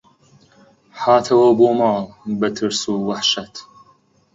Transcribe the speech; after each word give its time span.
هاتەوە 1.01 1.49
بۆ 1.59 1.67
ماڵ 1.79 2.01
بە 2.39 2.49
ترس 2.55 2.81
و 2.91 2.95
وەحشەت 3.07 3.53